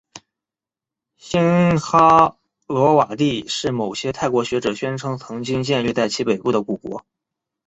[1.17, 7.05] 辛哈罗瓦帝是某些泰国学者宣称曾经建立在其北部的古国。